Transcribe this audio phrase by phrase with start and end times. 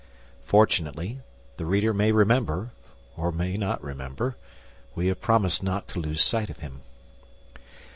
[0.45, 1.19] Fortunately,
[1.57, 2.71] the reader may remember,
[3.15, 6.81] or may not remember—fortunately we have promised not to lose sight of him.